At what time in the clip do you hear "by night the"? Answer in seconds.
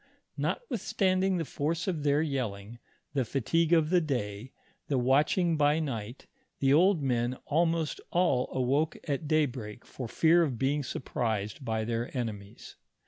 5.57-6.73